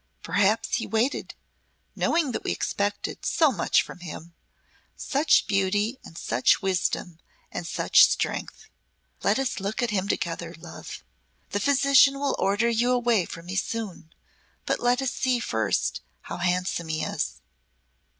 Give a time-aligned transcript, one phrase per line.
[0.23, 1.35] Perhaps he waited,
[1.95, 4.33] knowing that we expected so much from him
[4.97, 7.19] such beauty and such wisdom
[7.51, 8.65] and such strength.
[9.21, 11.03] Let us look at him together, love.
[11.51, 14.11] The physician will order you away from me soon,
[14.65, 17.39] but let us see first how handsome he is."